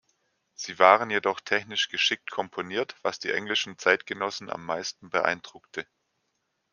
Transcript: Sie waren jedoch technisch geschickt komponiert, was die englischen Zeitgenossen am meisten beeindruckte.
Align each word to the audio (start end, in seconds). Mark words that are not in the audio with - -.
Sie 0.55 0.79
waren 0.79 1.11
jedoch 1.11 1.41
technisch 1.41 1.89
geschickt 1.89 2.31
komponiert, 2.31 2.95
was 3.03 3.19
die 3.19 3.29
englischen 3.31 3.77
Zeitgenossen 3.77 4.49
am 4.49 4.65
meisten 4.65 5.11
beeindruckte. 5.11 5.85